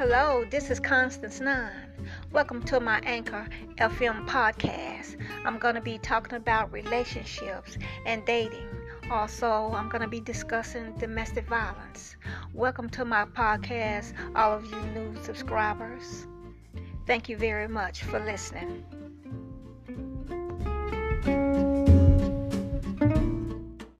[0.00, 1.70] Hello, this is Constance Nunn.
[2.32, 5.18] Welcome to my Anchor FM podcast.
[5.44, 7.76] I'm going to be talking about relationships
[8.06, 8.66] and dating.
[9.10, 12.16] Also, I'm going to be discussing domestic violence.
[12.54, 16.26] Welcome to my podcast, all of you new subscribers.
[17.06, 18.82] Thank you very much for listening.